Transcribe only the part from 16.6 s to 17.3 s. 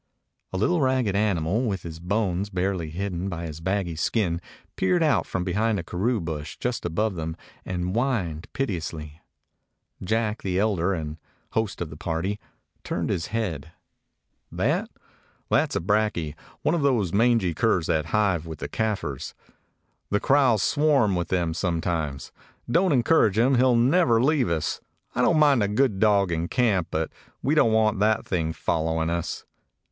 one of those 186 A KAFIR DOG